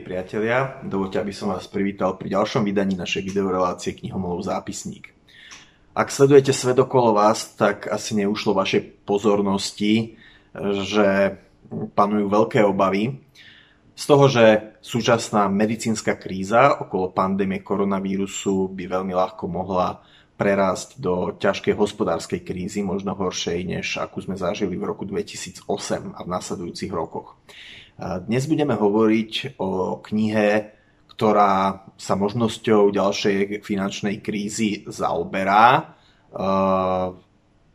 milí 0.00 0.16
priatelia, 0.16 0.80
dovolte, 0.80 1.20
aby 1.20 1.28
som 1.28 1.52
vás 1.52 1.68
privítal 1.68 2.16
pri 2.16 2.32
ďalšom 2.32 2.64
vydaní 2.64 2.96
našej 2.96 3.20
videorelácie 3.20 3.92
Knihomolov 3.92 4.48
zápisník. 4.48 5.12
Ak 5.92 6.08
sledujete 6.08 6.56
svet 6.56 6.80
okolo 6.80 7.12
vás, 7.12 7.52
tak 7.52 7.84
asi 7.84 8.16
neušlo 8.16 8.56
vašej 8.56 9.04
pozornosti, 9.04 10.16
že 10.88 11.36
panujú 11.92 12.32
veľké 12.32 12.64
obavy 12.64 13.20
z 13.92 14.04
toho, 14.08 14.24
že 14.32 14.72
súčasná 14.80 15.52
medicínska 15.52 16.16
kríza 16.16 16.80
okolo 16.80 17.12
pandémie 17.12 17.60
koronavírusu 17.60 18.72
by 18.72 18.88
veľmi 18.88 19.12
ľahko 19.12 19.52
mohla 19.52 20.00
prerásť 20.40 20.96
do 20.96 21.36
ťažkej 21.36 21.76
hospodárskej 21.76 22.40
krízy, 22.40 22.80
možno 22.80 23.12
horšej, 23.12 23.68
než 23.68 24.00
akú 24.00 24.24
sme 24.24 24.40
zažili 24.40 24.80
v 24.80 24.88
roku 24.96 25.04
2008 25.04 25.68
a 26.16 26.20
v 26.24 26.28
nasledujúcich 26.32 26.88
rokoch. 26.88 27.36
Dnes 28.00 28.48
budeme 28.48 28.72
hovoriť 28.80 29.60
o 29.60 30.00
knihe, 30.00 30.72
ktorá 31.12 31.84
sa 32.00 32.16
možnosťou 32.16 32.88
ďalšej 32.96 33.60
finančnej 33.60 34.24
krízy 34.24 34.88
zaoberá. 34.88 35.92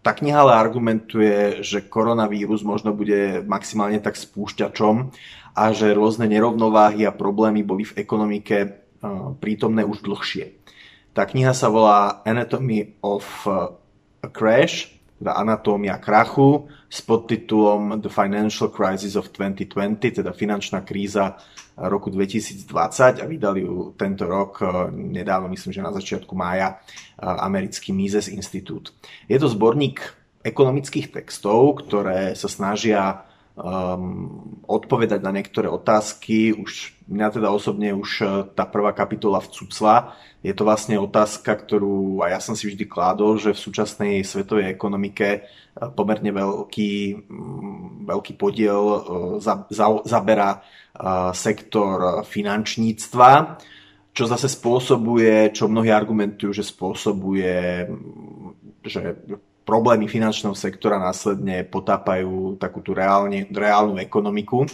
Tá 0.01 0.11
kniha 0.17 0.37
ale 0.41 0.57
argumentuje, 0.57 1.61
že 1.61 1.85
koronavírus 1.85 2.65
možno 2.65 2.97
bude 2.97 3.45
maximálne 3.45 4.01
tak 4.01 4.17
spúšťačom 4.17 4.95
a 5.53 5.63
že 5.77 5.93
rôzne 5.93 6.25
nerovnováhy 6.25 7.05
a 7.05 7.13
problémy 7.13 7.61
boli 7.61 7.85
v 7.85 8.01
ekonomike 8.01 8.81
prítomné 9.37 9.85
už 9.85 10.01
dlhšie. 10.01 10.57
Tá 11.13 11.29
kniha 11.29 11.53
sa 11.53 11.69
volá 11.69 12.25
Anatomy 12.25 12.97
of 13.05 13.45
a 13.45 14.27
Crash 14.33 14.89
teda 15.19 15.31
Anatómia 15.31 15.97
krachu 15.97 16.67
s 16.89 17.01
podtitulom 17.01 18.01
The 18.03 18.11
Financial 18.11 18.67
Crisis 18.67 19.15
of 19.15 19.31
2020, 19.31 20.21
teda 20.21 20.31
finančná 20.35 20.83
kríza 20.83 21.39
roku 21.75 22.11
2020 22.11 23.19
a 23.19 23.25
vydali 23.27 23.63
ju 23.67 23.95
tento 23.99 24.27
rok, 24.27 24.63
eh, 24.63 24.67
nedávno 24.91 25.51
myslím, 25.51 25.71
že 25.73 25.83
na 25.83 25.91
začiatku 25.91 26.35
mája, 26.35 26.79
eh, 26.79 27.25
americký 27.25 27.91
Mises 27.91 28.27
Institute. 28.27 28.91
Je 29.27 29.39
to 29.39 29.47
zborník 29.47 29.99
ekonomických 30.45 31.11
textov, 31.11 31.83
ktoré 31.83 32.37
sa 32.37 32.47
snažia 32.47 33.25
um, 33.55 34.61
odpovedať 34.67 35.19
na 35.23 35.31
niektoré 35.31 35.71
otázky. 35.71 36.53
Už 36.53 36.95
mňa 37.09 37.27
teda 37.39 37.49
osobne 37.49 37.95
už 37.95 38.09
eh, 38.21 38.27
tá 38.53 38.67
prvá 38.67 38.91
kapitola 38.91 39.39
vcucla, 39.41 40.15
je 40.45 40.53
to 40.53 40.61
vlastne 40.61 41.01
otázka, 41.01 41.57
ktorú 41.57 42.21
aj 42.21 42.29
ja 42.29 42.39
som 42.39 42.53
si 42.53 42.69
vždy 42.69 42.85
kládol, 42.85 43.41
že 43.41 43.57
v 43.57 43.63
súčasnej 43.65 44.21
svetovej 44.21 44.69
ekonomike 44.77 45.27
e, 45.33 45.39
pomerne 45.97 46.29
veľký, 46.29 46.93
mm, 47.25 48.05
veľký 48.05 48.37
podiel 48.37 48.77
e, 48.77 48.99
za, 49.41 49.65
za, 49.73 50.05
zaberá 50.05 50.61
e, 50.93 51.33
sektor 51.33 52.21
finančníctva, 52.29 53.57
čo 54.13 54.23
zase 54.29 54.45
spôsobuje, 54.45 55.49
čo 55.49 55.65
mnohí 55.65 55.89
argumentujú, 55.89 56.53
že 56.53 56.61
spôsobuje, 56.61 57.89
mm, 57.89 58.85
že 58.85 59.17
problémy 59.65 60.05
finančného 60.05 60.53
sektora 60.53 61.01
následne 61.01 61.65
potápajú 61.65 62.61
takú 62.61 62.85
tú 62.85 62.93
reálne, 62.93 63.49
reálnu 63.49 63.97
ekonomiku. 63.97 64.69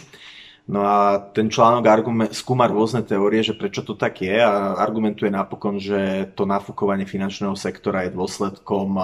No 0.62 0.86
a 0.86 1.18
ten 1.32 1.50
článok 1.50 1.84
argument, 1.90 2.30
skúma 2.30 2.70
rôzne 2.70 3.02
teórie, 3.02 3.42
že 3.42 3.58
prečo 3.58 3.82
to 3.82 3.98
tak 3.98 4.22
je 4.22 4.38
a 4.38 4.78
argumentuje 4.78 5.26
napokon, 5.26 5.82
že 5.82 6.30
to 6.38 6.46
nafúkovanie 6.46 7.02
finančného 7.02 7.58
sektora 7.58 8.06
je 8.06 8.14
dôsledkom 8.14 8.94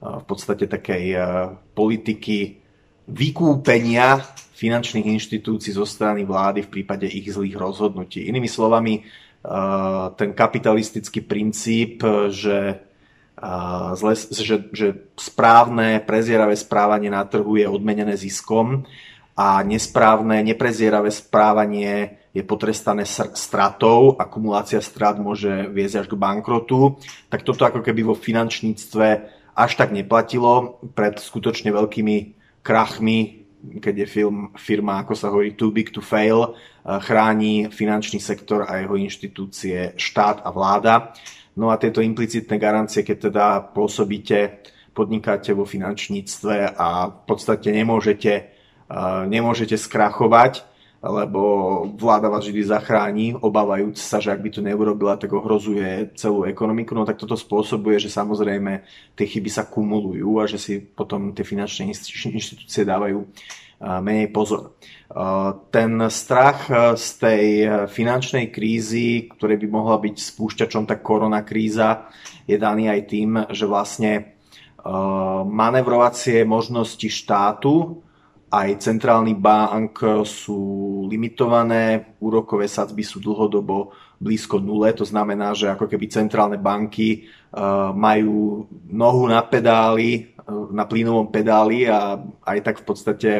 v 0.00 0.24
podstate 0.26 0.66
takej 0.66 1.14
politiky 1.76 2.58
vykúpenia 3.06 4.18
finančných 4.56 5.14
inštitúcií 5.14 5.76
zo 5.76 5.86
strany 5.86 6.26
vlády 6.26 6.66
v 6.66 6.72
prípade 6.74 7.06
ich 7.06 7.30
zlých 7.30 7.54
rozhodnutí. 7.54 8.26
Inými 8.26 8.50
slovami, 8.50 9.06
ten 10.18 10.30
kapitalistický 10.34 11.22
princíp, 11.22 12.02
že, 12.34 12.89
zle, 13.96 14.12
že, 14.30 14.56
že 14.70 14.88
správne, 15.16 16.00
prezieravé 16.04 16.52
správanie 16.56 17.08
na 17.08 17.24
trhu 17.24 17.56
je 17.56 17.64
odmenené 17.64 18.16
ziskom, 18.16 18.84
a 19.40 19.64
nesprávne, 19.64 20.44
neprezieravé 20.44 21.08
správanie 21.08 22.20
je 22.36 22.44
potrestané 22.44 23.08
stratou, 23.08 24.14
akumulácia 24.20 24.84
strat 24.84 25.16
môže 25.16 25.48
viesť 25.72 26.04
až 26.04 26.06
k 26.12 26.20
bankrotu, 26.20 27.00
tak 27.32 27.40
toto 27.40 27.64
ako 27.64 27.80
keby 27.80 28.04
vo 28.04 28.12
finančníctve 28.12 29.06
až 29.56 29.70
tak 29.80 29.96
neplatilo. 29.96 30.78
Pred 30.92 31.24
skutočne 31.24 31.72
veľkými 31.72 32.16
krachmi, 32.60 33.48
keď 33.80 34.04
je 34.04 34.06
film, 34.06 34.52
firma, 34.60 35.00
ako 35.00 35.16
sa 35.16 35.32
hovorí, 35.32 35.56
too 35.56 35.72
big 35.72 35.88
to 35.88 36.04
fail, 36.04 36.52
eh, 36.52 37.00
chráni 37.00 37.72
finančný 37.72 38.20
sektor 38.20 38.68
a 38.68 38.76
jeho 38.84 38.94
inštitúcie 39.00 39.96
štát 39.96 40.44
a 40.44 40.52
vláda. 40.52 41.16
No 41.58 41.72
a 41.72 41.78
tieto 41.80 42.04
implicitné 42.04 42.58
garancie, 42.58 43.02
keď 43.02 43.16
teda 43.30 43.46
pôsobíte, 43.74 44.62
podnikáte 44.94 45.54
vo 45.54 45.66
finančníctve 45.66 46.78
a 46.78 47.10
v 47.10 47.22
podstate 47.26 47.70
nemôžete 47.70 48.60
nemôžete 49.30 49.78
skrachovať, 49.78 50.66
lebo 51.00 51.40
vláda 51.96 52.28
vás 52.28 52.44
vždy 52.44 52.60
zachráni, 52.60 53.32
obávajúc 53.32 53.96
sa, 53.96 54.20
že 54.20 54.36
ak 54.36 54.42
by 54.44 54.50
to 54.52 54.60
neurobila, 54.60 55.16
tak 55.16 55.32
ohrozuje 55.32 56.12
celú 56.12 56.44
ekonomiku. 56.44 56.92
No 56.92 57.08
tak 57.08 57.16
toto 57.16 57.40
spôsobuje, 57.40 57.96
že 57.96 58.12
samozrejme 58.12 58.84
tie 59.16 59.24
chyby 59.24 59.48
sa 59.48 59.64
kumulujú 59.64 60.42
a 60.42 60.44
že 60.44 60.60
si 60.60 60.74
potom 60.76 61.32
tie 61.32 61.40
finančné 61.40 61.88
inštitúcie 62.36 62.84
dávajú 62.84 63.24
menej 63.80 64.28
pozor. 64.28 64.76
Ten 65.72 65.92
strach 66.12 66.68
z 66.94 67.06
tej 67.16 67.44
finančnej 67.88 68.52
krízy, 68.52 69.26
ktoré 69.32 69.56
by 69.56 69.66
mohla 69.72 69.96
byť 69.96 70.14
spúšťačom, 70.20 70.84
tak 70.84 71.00
korona 71.00 71.40
kríza 71.42 72.12
je 72.44 72.60
daný 72.60 72.92
aj 72.92 73.00
tým, 73.08 73.30
že 73.50 73.64
vlastne 73.64 74.36
manevrovacie 75.48 76.44
možnosti 76.44 77.08
štátu 77.08 78.04
aj 78.50 78.82
centrálny 78.82 79.38
bank 79.38 80.26
sú 80.26 80.58
limitované, 81.06 82.18
úrokové 82.18 82.66
sadzby 82.66 83.06
sú 83.06 83.22
dlhodobo 83.22 83.94
blízko 84.20 84.60
nule, 84.60 84.92
to 84.92 85.06
znamená, 85.06 85.56
že 85.56 85.72
ako 85.72 85.88
keby 85.88 86.12
centrálne 86.12 86.60
banky 86.60 87.08
e, 87.14 87.18
majú 87.96 88.68
nohu 88.92 89.24
na 89.24 89.40
pedáli, 89.40 90.10
e, 90.12 90.20
na 90.76 90.84
plynovom 90.84 91.32
pedáli 91.32 91.88
a 91.88 92.20
aj 92.44 92.58
tak 92.60 92.76
v 92.82 92.84
podstate 92.84 93.30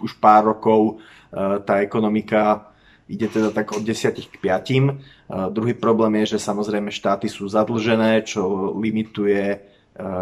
už 0.00 0.18
pár 0.18 0.50
rokov 0.56 0.98
e, 1.30 1.62
tá 1.62 1.78
ekonomika 1.84 2.72
ide 3.06 3.30
teda 3.30 3.54
tak 3.54 3.70
od 3.74 3.82
10 3.82 4.16
k 4.16 4.36
5. 4.38 5.50
Druhý 5.50 5.74
problém 5.74 6.22
je, 6.22 6.38
že 6.38 6.46
samozrejme 6.46 6.94
štáty 6.94 7.26
sú 7.26 7.50
zadlžené, 7.50 8.22
čo 8.22 8.70
limituje 8.78 9.58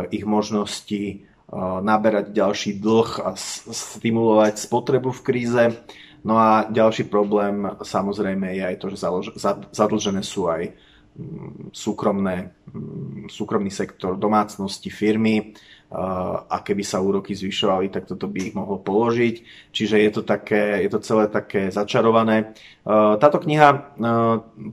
ich 0.09 0.25
možnosti 0.25 1.29
naberať 1.83 2.37
ďalší 2.37 2.77
dlh 2.77 3.11
a 3.25 3.33
stimulovať 3.73 4.61
spotrebu 4.61 5.11
v 5.17 5.25
kríze. 5.25 5.65
No 6.21 6.37
a 6.37 6.69
ďalší 6.69 7.09
problém 7.09 7.65
samozrejme 7.81 8.53
je 8.53 8.63
aj 8.69 8.77
to, 8.77 8.87
že 8.93 8.99
zadlžené 9.73 10.21
sú 10.21 10.51
aj 10.51 10.77
mm, 11.17 11.73
súkromné, 11.73 12.53
mm, 12.69 13.33
súkromný 13.33 13.73
sektor 13.73 14.19
domácnosti, 14.21 14.93
firmy 14.93 15.57
a 15.89 16.61
keby 16.61 16.85
sa 16.85 17.01
úroky 17.01 17.33
zvyšovali, 17.33 17.89
tak 17.89 18.05
toto 18.05 18.29
by 18.29 18.53
ich 18.53 18.55
mohlo 18.55 18.77
položiť. 18.77 19.41
Čiže 19.73 19.97
je 20.05 20.11
to, 20.13 20.21
také, 20.21 20.85
je 20.85 20.91
to 20.93 21.01
celé 21.01 21.33
také 21.33 21.73
začarované. 21.73 22.53
Táto 22.85 23.41
kniha 23.41 23.97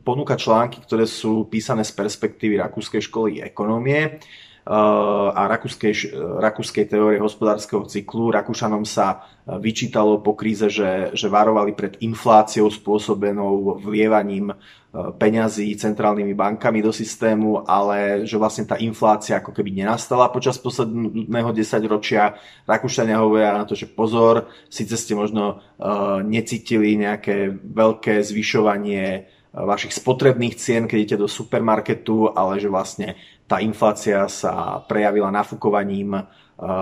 ponúka 0.03 0.35
články, 0.35 0.83
ktoré 0.83 1.07
sú 1.07 1.47
písané 1.47 1.87
z 1.87 1.95
perspektívy 1.95 2.59
Rakúskej 2.59 2.99
školy 2.99 3.39
ekonomie 3.39 4.19
a 4.65 5.45
rakúskej, 5.45 6.17
rakúskej 6.41 6.89
teórie 6.89 7.21
hospodárskeho 7.21 7.85
cyklu. 7.85 8.33
Rakúšanom 8.33 8.81
sa 8.81 9.21
vyčítalo 9.45 10.25
po 10.25 10.33
kríze, 10.33 10.73
že, 10.73 11.13
že 11.13 11.29
varovali 11.29 11.77
pred 11.77 12.01
infláciou 12.01 12.73
spôsobenou 12.73 13.77
vlievaním 13.77 14.49
e, 14.49 14.55
peňazí 15.21 15.69
centrálnymi 15.77 16.33
bankami 16.33 16.81
do 16.81 16.89
systému, 16.89 17.61
ale 17.61 18.25
že 18.25 18.41
vlastne 18.41 18.65
tá 18.65 18.81
inflácia 18.81 19.37
ako 19.37 19.53
keby 19.53 19.85
nenastala 19.85 20.33
počas 20.33 20.57
posledného 20.57 21.53
desaťročia. 21.53 22.33
Rakúšania 22.65 23.21
hovoria 23.21 23.53
na 23.53 23.69
to, 23.69 23.77
že 23.77 23.85
pozor, 23.85 24.49
síce 24.65 24.97
ste 24.97 25.13
možno 25.13 25.61
uh, 25.61 26.25
necítili 26.25 26.97
nejaké 26.97 27.53
veľké 27.53 28.25
zvyšovanie 28.25 29.05
e, 29.05 29.21
vašich 29.55 29.95
spotrebných 29.95 30.59
cien, 30.59 30.83
keď 30.83 30.97
idete 30.99 31.23
do 31.23 31.31
supermarketu, 31.31 32.35
ale 32.35 32.59
že 32.59 32.67
vlastne 32.67 33.15
tá 33.47 33.63
inflácia 33.63 34.27
sa 34.27 34.83
prejavila 34.83 35.31
nafúkovaním 35.31 36.19
eh, 36.19 36.23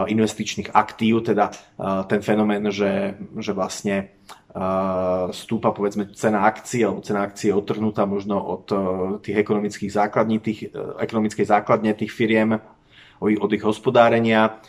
investičných 0.10 0.74
aktív, 0.74 1.30
teda 1.30 1.54
eh, 1.54 2.02
ten 2.10 2.26
fenomén, 2.26 2.66
že, 2.74 3.14
že 3.38 3.54
vlastne 3.54 4.10
eh, 4.10 5.24
stúpa 5.30 5.70
povedzme 5.70 6.10
cena 6.18 6.50
akcií 6.50 6.82
alebo 6.82 7.06
cena 7.06 7.30
akcií 7.30 7.54
je 7.54 7.60
otrhnutá 7.62 8.10
možno 8.10 8.42
od 8.42 8.66
tých 9.22 9.38
ekonomických 9.38 9.94
základní, 9.94 10.42
tých, 10.42 10.74
ekonomickej 10.98 11.46
základne 11.46 11.94
tých 11.94 12.10
firiem, 12.10 12.58
od 13.24 13.56
ich 13.56 13.64
hospodárenia, 13.64 14.60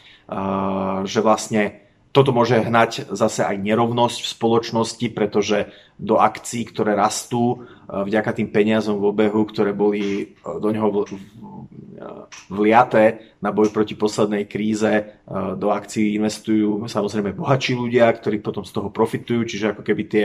že 1.02 1.18
vlastne 1.18 1.83
toto 2.14 2.30
môže 2.30 2.62
hnať 2.62 3.10
zase 3.10 3.42
aj 3.42 3.58
nerovnosť 3.58 4.22
v 4.22 4.32
spoločnosti, 4.38 5.06
pretože 5.10 5.74
do 5.98 6.22
akcií, 6.22 6.62
ktoré 6.70 6.94
rastú 6.94 7.66
vďaka 7.90 8.30
tým 8.38 8.54
peniazom 8.54 9.02
v 9.02 9.10
obehu, 9.10 9.42
ktoré 9.50 9.74
boli 9.74 10.38
do 10.46 10.68
neho 10.70 10.86
vliaté 12.54 13.34
na 13.42 13.50
boj 13.50 13.74
proti 13.74 13.98
poslednej 13.98 14.46
kríze, 14.46 15.18
do 15.58 15.74
akcií 15.74 16.14
investujú 16.14 16.86
samozrejme 16.86 17.34
bohatší 17.34 17.74
ľudia, 17.74 18.06
ktorí 18.14 18.38
potom 18.38 18.62
z 18.62 18.70
toho 18.70 18.94
profitujú, 18.94 19.42
čiže 19.42 19.74
ako 19.74 19.82
keby 19.82 20.02
tie 20.06 20.24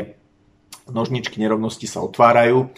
nožničky 0.93 1.41
nerovnosti 1.41 1.89
sa 1.89 2.05
otvárajú. 2.05 2.69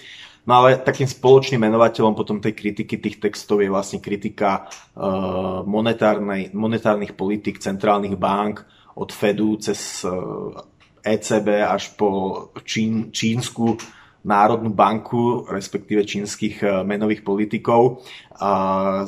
No 0.41 0.51
ale 0.57 0.81
takým 0.81 1.05
spoločným 1.05 1.61
menovateľom 1.69 2.17
potom 2.17 2.41
tej 2.41 2.57
kritiky 2.57 2.97
tých 2.97 3.21
textov 3.21 3.61
je 3.61 3.69
vlastne 3.69 4.01
kritika 4.01 4.65
monetárnych 5.69 7.13
politik 7.13 7.61
centrálnych 7.61 8.17
bank 8.17 8.65
od 8.95 9.09
Fedu 9.11 9.57
cez 9.57 10.03
uh, 10.03 10.51
eh, 11.03 11.15
ECB 11.17 11.65
až 11.65 11.97
po 11.97 12.09
Čín, 12.61 13.09
Čínsku 13.09 13.77
Národnú 14.21 14.69
banku, 14.69 15.49
respektíve 15.49 16.05
čínskych 16.05 16.61
uh, 16.61 16.85
menových 16.85 17.25
politikov. 17.25 18.05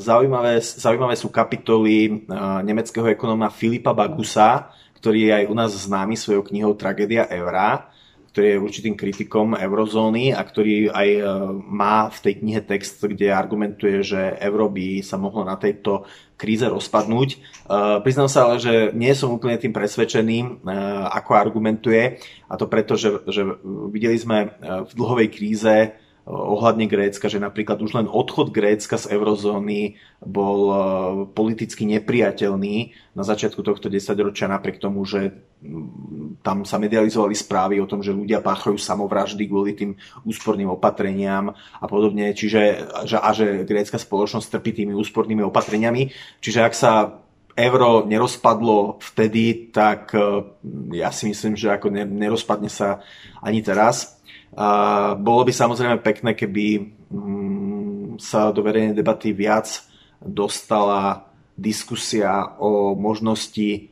Zaujímavé, 0.02 0.58
zaujímavé 0.58 1.14
sú 1.14 1.30
kapitoly 1.30 2.26
uh, 2.26 2.66
nemeckého 2.66 3.06
ekonóma 3.14 3.54
Filipa 3.54 3.94
Bagusa, 3.94 4.74
ktorý 4.98 5.30
je 5.30 5.32
aj 5.38 5.46
u 5.50 5.56
nás 5.58 5.72
známy 5.74 6.18
svojou 6.18 6.42
knihou 6.50 6.74
Tragédia 6.74 7.30
eura 7.30 7.93
ktorý 8.34 8.58
je 8.58 8.64
určitým 8.66 8.96
kritikom 8.98 9.54
eurozóny 9.54 10.34
a 10.34 10.42
ktorý 10.42 10.90
aj 10.90 11.10
e, 11.14 11.22
má 11.70 12.10
v 12.10 12.18
tej 12.18 12.34
knihe 12.42 12.62
text, 12.66 13.06
kde 13.06 13.30
argumentuje, 13.30 14.02
že 14.02 14.34
euro 14.42 14.74
by 14.74 15.06
sa 15.06 15.22
mohlo 15.22 15.46
na 15.46 15.54
tejto 15.54 16.10
kríze 16.34 16.66
rozpadnúť. 16.66 17.30
E, 17.30 17.38
priznám 18.02 18.34
sa 18.34 18.50
ale, 18.50 18.58
že 18.58 18.90
nie 18.98 19.14
som 19.14 19.30
úplne 19.30 19.62
tým 19.62 19.70
presvedčený, 19.70 20.38
e, 20.42 20.48
ako 21.14 21.32
argumentuje 21.38 22.18
a 22.50 22.54
to 22.58 22.66
preto, 22.66 22.98
že, 22.98 23.22
že 23.30 23.46
videli 23.94 24.18
sme 24.18 24.58
v 24.82 24.92
dlhovej 24.98 25.30
kríze 25.30 25.94
ohľadne 26.24 26.88
Grécka, 26.88 27.28
že 27.28 27.36
napríklad 27.36 27.84
už 27.84 28.00
len 28.00 28.08
odchod 28.08 28.56
Grécka 28.56 28.96
z 28.96 29.12
eurozóny 29.12 30.00
bol 30.24 30.60
e, 30.72 30.76
politicky 31.36 31.84
nepriateľný 31.84 32.96
na 33.12 33.24
začiatku 33.28 33.60
tohto 33.60 33.92
desaťročia, 33.92 34.48
napriek 34.48 34.80
tomu, 34.80 35.04
že 35.04 35.36
tam 36.40 36.64
sa 36.64 36.80
medializovali 36.80 37.36
správy 37.36 37.76
o 37.84 37.88
tom, 37.88 38.00
že 38.00 38.16
ľudia 38.16 38.40
páchajú 38.40 38.80
samovraždy 38.80 39.44
kvôli 39.52 39.76
tým 39.76 40.00
úsporným 40.24 40.72
opatreniam 40.72 41.52
a 41.56 41.86
podobne, 41.92 42.32
čiže 42.32 42.88
že, 43.04 43.20
a 43.20 43.30
že 43.36 43.68
grécka 43.68 44.00
spoločnosť 44.00 44.48
trpí 44.48 44.72
tými 44.72 44.96
úspornými 44.96 45.44
opatreniami. 45.44 46.08
Čiže 46.40 46.60
ak 46.64 46.74
sa 46.76 47.20
euro 47.54 48.08
nerozpadlo 48.08 49.04
vtedy, 49.04 49.76
tak 49.76 50.16
e, 50.16 50.24
ja 50.96 51.12
si 51.12 51.28
myslím, 51.28 51.60
že 51.60 51.68
ako 51.76 51.92
nerozpadne 51.92 52.72
sa 52.72 53.04
ani 53.44 53.60
teraz. 53.60 54.24
A 54.54 54.70
bolo 55.18 55.42
by 55.46 55.54
samozrejme 55.54 55.98
pekné, 56.06 56.38
keby 56.38 56.66
mm, 57.10 58.22
sa 58.22 58.54
do 58.54 58.62
verejnej 58.62 58.94
debaty 58.94 59.34
viac 59.34 59.82
dostala 60.22 61.26
diskusia 61.58 62.54
o 62.62 62.94
možnosti 62.94 63.90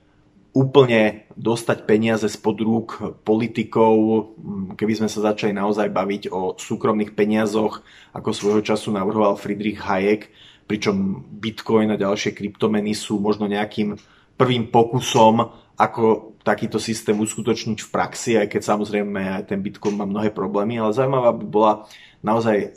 úplne 0.52 1.32
dostať 1.40 1.88
peniaze 1.88 2.28
spod 2.28 2.60
rúk 2.60 2.90
politikov, 3.24 3.94
mm, 4.36 4.76
keby 4.76 4.94
sme 5.02 5.10
sa 5.10 5.32
začali 5.32 5.56
naozaj 5.56 5.88
baviť 5.90 6.24
o 6.30 6.54
súkromných 6.60 7.16
peniazoch, 7.16 7.82
ako 8.12 8.30
svojho 8.36 8.62
času 8.62 8.92
navrhoval 8.92 9.40
Friedrich 9.40 9.80
Hayek, 9.82 10.30
pričom 10.68 11.26
Bitcoin 11.28 11.92
a 11.92 12.00
ďalšie 12.00 12.36
kryptomeny 12.36 12.94
sú 12.94 13.20
možno 13.20 13.48
nejakým 13.48 13.96
prvým 14.36 14.70
pokusom, 14.70 15.52
ako 15.82 16.38
takýto 16.46 16.78
systém 16.78 17.18
uskutočniť 17.18 17.80
v 17.82 17.90
praxi, 17.90 18.38
aj 18.38 18.54
keď 18.54 18.62
samozrejme 18.62 19.42
aj 19.42 19.44
ten 19.50 19.62
Bitcoin 19.62 19.98
má 19.98 20.06
mnohé 20.06 20.30
problémy, 20.30 20.78
ale 20.78 20.94
zaujímavá 20.94 21.34
by 21.34 21.46
bola 21.46 21.74
naozaj 22.22 22.58
e, 22.58 22.68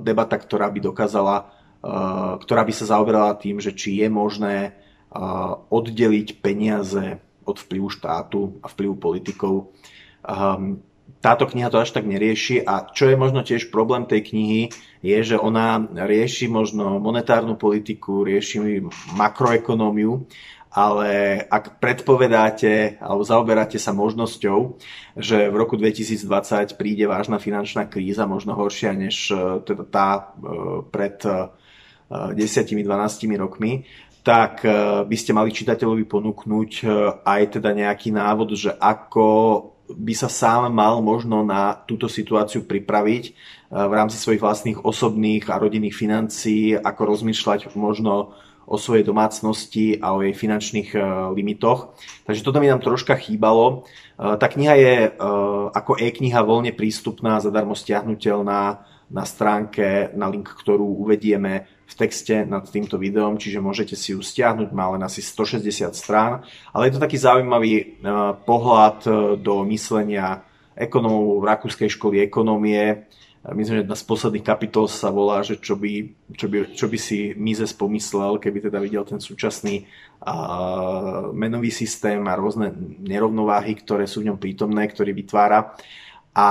debata, 0.00 0.40
ktorá 0.40 0.72
by 0.72 0.80
dokázala, 0.80 1.36
e, 1.40 1.44
ktorá 2.40 2.62
by 2.64 2.72
sa 2.72 2.96
zaoberala 2.96 3.36
tým, 3.36 3.60
že 3.60 3.76
či 3.76 4.00
je 4.00 4.08
možné 4.08 4.56
e, 4.64 4.70
oddeliť 5.68 6.40
peniaze 6.40 7.20
od 7.44 7.56
vplyvu 7.60 7.88
štátu 7.92 8.60
a 8.64 8.66
vplyvu 8.72 8.96
politikov. 8.96 9.76
Ehm, 10.24 10.80
táto 11.20 11.44
kniha 11.48 11.68
to 11.68 11.80
až 11.80 11.92
tak 11.92 12.08
nerieši 12.08 12.64
a 12.64 12.88
čo 12.88 13.08
je 13.08 13.16
možno 13.16 13.44
tiež 13.44 13.68
problém 13.68 14.08
tej 14.08 14.32
knihy, 14.32 14.62
je, 15.04 15.18
že 15.24 15.36
ona 15.40 15.80
rieši 15.84 16.48
možno 16.48 17.00
monetárnu 17.00 17.56
politiku, 17.60 18.24
rieši 18.24 18.84
makroekonómiu 19.16 20.24
ale 20.74 21.38
ak 21.46 21.78
predpovedáte 21.78 22.98
alebo 22.98 23.22
zaoberáte 23.22 23.78
sa 23.78 23.94
možnosťou, 23.94 24.74
že 25.14 25.46
v 25.46 25.54
roku 25.54 25.78
2020 25.78 26.74
príde 26.74 27.06
vážna 27.06 27.38
finančná 27.38 27.86
kríza, 27.86 28.26
možno 28.26 28.58
horšia 28.58 28.90
než 28.90 29.30
e, 29.30 29.62
teda 29.62 29.84
tá 29.86 30.08
e, 30.18 30.22
pred 30.90 31.22
10-12 32.10 32.74
e, 32.74 33.38
rokmi, 33.38 33.72
tak 34.24 34.64
by 35.04 35.16
ste 35.20 35.36
mali 35.36 35.52
čitateľovi 35.52 36.08
ponúknuť 36.08 36.70
aj 37.28 37.60
teda 37.60 37.76
nejaký 37.76 38.08
návod, 38.08 38.56
že 38.56 38.72
ako 38.72 39.26
by 39.84 40.16
sa 40.16 40.32
sám 40.32 40.72
mal 40.72 41.04
možno 41.04 41.44
na 41.44 41.76
túto 41.84 42.08
situáciu 42.08 42.64
pripraviť 42.64 43.24
v 43.68 43.92
rámci 43.92 44.16
svojich 44.16 44.40
vlastných 44.40 44.80
osobných 44.80 45.44
a 45.52 45.60
rodinných 45.60 45.92
financií, 45.92 46.72
ako 46.72 47.04
rozmýšľať 47.04 47.76
možno 47.76 48.32
o 48.64 48.76
svojej 48.80 49.04
domácnosti 49.04 50.00
a 50.00 50.16
o 50.16 50.24
jej 50.24 50.32
finančných 50.32 50.96
e, 50.96 50.98
limitoch. 51.36 51.96
Takže 52.24 52.44
toto 52.44 52.60
mi 52.60 52.68
nám 52.68 52.80
troška 52.80 53.16
chýbalo. 53.20 53.84
E, 54.16 54.36
tá 54.40 54.46
kniha 54.48 54.74
je 54.76 54.94
e, 55.06 55.10
ako 55.72 56.00
e-kniha 56.00 56.40
voľne 56.40 56.72
prístupná, 56.72 57.40
zadarmo 57.44 57.76
stiahnutelná 57.76 58.84
na 59.12 59.24
stránke, 59.28 60.10
na 60.16 60.32
link, 60.32 60.48
ktorú 60.48 61.04
uvedieme 61.04 61.68
v 61.84 61.94
texte 61.94 62.48
nad 62.48 62.64
týmto 62.64 62.96
videom, 62.96 63.36
čiže 63.36 63.60
môžete 63.60 63.92
si 63.92 64.16
ju 64.16 64.24
stiahnuť, 64.24 64.72
má 64.72 64.96
len 64.96 65.04
asi 65.04 65.20
160 65.20 65.92
strán, 65.92 66.40
ale 66.72 66.88
je 66.88 66.96
to 66.96 67.04
taký 67.04 67.20
zaujímavý 67.20 68.00
pohľad 68.48 69.04
do 69.44 69.54
myslenia 69.68 70.40
ekonomov 70.72 71.44
v 71.44 71.48
Rakúskej 71.52 71.92
školy 71.92 72.24
ekonomie, 72.24 73.04
myslím, 73.52 73.74
že 73.76 73.82
jedna 73.84 73.96
z 73.98 74.08
posledných 74.08 74.46
kapitol 74.46 74.88
sa 74.88 75.12
volá, 75.12 75.44
že 75.44 75.60
čo 75.60 75.76
by, 75.76 76.16
čo 76.32 76.46
by, 76.48 76.56
čo 76.72 76.86
by 76.88 76.96
si 76.96 77.36
Mises 77.36 77.76
pomyslel, 77.76 78.40
keby 78.40 78.72
teda 78.72 78.80
videl 78.80 79.04
ten 79.04 79.20
súčasný 79.20 79.84
uh, 80.24 81.28
menový 81.36 81.68
systém 81.68 82.24
a 82.24 82.40
rôzne 82.40 82.72
nerovnováhy, 83.04 83.76
ktoré 83.84 84.08
sú 84.08 84.24
v 84.24 84.32
ňom 84.32 84.40
prítomné, 84.40 84.88
ktorý 84.88 85.12
vytvára. 85.12 85.76
A 86.32 86.48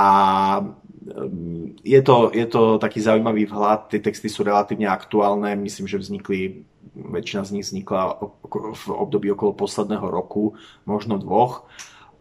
je 1.84 2.00
to, 2.00 2.32
je 2.32 2.46
to 2.48 2.80
taký 2.80 3.02
zaujímavý 3.02 3.44
vhľad, 3.44 3.92
tie 3.92 4.00
texty 4.00 4.32
sú 4.32 4.40
relatívne 4.46 4.88
aktuálne, 4.88 5.52
myslím, 5.60 5.84
že 5.84 6.00
vznikli, 6.00 6.64
väčšina 6.94 7.42
z 7.44 7.50
nich 7.58 7.66
vznikla 7.68 8.22
v 8.72 8.84
období 8.88 9.28
okolo 9.34 9.52
posledného 9.52 10.06
roku, 10.08 10.56
možno 10.88 11.20
dvoch 11.20 11.68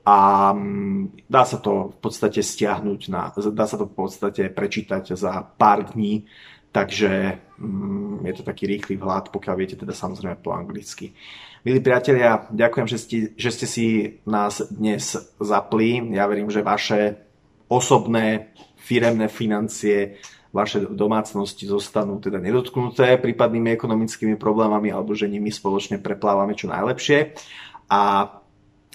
a 0.03 0.51
mm, 0.51 1.31
dá 1.31 1.43
sa 1.47 1.57
to 1.63 1.95
v 1.95 1.97
podstate 2.03 2.43
stiahnuť, 2.43 3.01
na, 3.07 3.31
dá 3.31 3.65
sa 3.65 3.79
to 3.79 3.87
v 3.87 3.95
podstate 3.95 4.51
prečítať 4.51 5.15
za 5.15 5.47
pár 5.55 5.95
dní, 5.95 6.27
takže 6.75 7.39
mm, 7.55 8.27
je 8.27 8.33
to 8.35 8.43
taký 8.43 8.67
rýchly 8.67 8.99
vhľad, 8.99 9.31
pokiaľ 9.31 9.55
viete 9.55 9.79
teda 9.79 9.95
samozrejme 9.95 10.43
po 10.43 10.51
anglicky. 10.51 11.15
Milí 11.63 11.79
priatelia, 11.79 12.51
ďakujem, 12.51 12.87
že 12.91 12.97
ste, 12.99 13.17
že 13.39 13.49
ste 13.55 13.67
si 13.67 13.87
nás 14.27 14.59
dnes 14.67 15.15
zapli. 15.39 16.03
Ja 16.11 16.27
verím, 16.27 16.51
že 16.51 16.59
vaše 16.59 17.23
osobné 17.71 18.51
firemné 18.75 19.31
financie, 19.31 20.19
vaše 20.51 20.83
domácnosti 20.83 21.63
zostanú 21.63 22.19
teda 22.19 22.43
nedotknuté 22.43 23.15
prípadnými 23.15 23.71
ekonomickými 23.79 24.35
problémami 24.35 24.91
alebo 24.91 25.15
že 25.15 25.31
nimi 25.31 25.49
spoločne 25.49 26.03
preplávame 26.03 26.51
čo 26.53 26.67
najlepšie. 26.67 27.31
A 27.87 28.27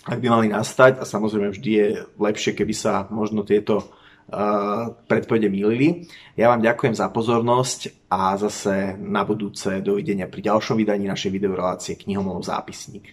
ak 0.09 0.19
by 0.19 0.29
mali 0.33 0.49
nastať, 0.49 0.99
a 0.99 1.05
samozrejme 1.05 1.53
vždy 1.53 1.71
je 1.71 1.89
lepšie, 2.17 2.57
keby 2.57 2.73
sa 2.73 3.05
možno 3.13 3.45
tieto 3.45 3.85
uh, 3.85 4.97
predpovede 5.05 5.53
mýlili. 5.53 6.09
Ja 6.33 6.49
vám 6.49 6.65
ďakujem 6.65 6.97
za 6.97 7.13
pozornosť 7.13 8.09
a 8.09 8.35
zase 8.41 8.97
na 8.97 9.23
budúce 9.29 9.85
dovidenia 9.85 10.25
pri 10.25 10.49
ďalšom 10.49 10.81
vydaní 10.81 11.05
našej 11.13 11.29
videorelácie 11.29 12.01
Knihomolov 12.01 12.49
zápisník. 12.49 13.13